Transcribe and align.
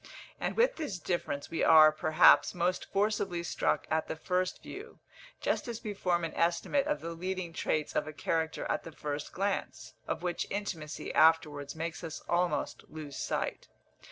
And 0.39 0.57
with 0.57 0.77
this 0.77 0.97
difference 0.97 1.51
we 1.51 1.63
are, 1.63 1.91
perhaps, 1.91 2.55
most 2.55 2.91
forcibly 2.91 3.43
struck 3.43 3.85
at 3.91 4.07
the 4.07 4.15
first 4.15 4.63
view, 4.63 4.97
just 5.39 5.67
as 5.67 5.83
we 5.83 5.93
form 5.93 6.23
an 6.25 6.33
estimate 6.33 6.87
of 6.87 7.01
the 7.01 7.11
leading 7.13 7.53
traits 7.53 7.95
of 7.95 8.07
a 8.07 8.11
character 8.13 8.65
at 8.65 8.81
the 8.83 8.91
first 8.91 9.31
glance, 9.31 9.93
of 10.07 10.23
which 10.23 10.47
intimacy 10.49 11.13
afterwards 11.13 11.75
makes 11.75 12.03
us 12.03 12.19
almost 12.27 12.83
lose 12.89 13.15
sight. 13.15 13.67